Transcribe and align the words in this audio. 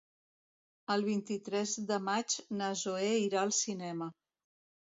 El 0.93 1.03
vint-i-tres 1.09 1.75
de 1.93 1.99
maig 2.07 2.39
na 2.63 2.71
Zoè 2.85 3.13
irà 3.29 3.45
al 3.47 3.55
cinema. 3.63 4.13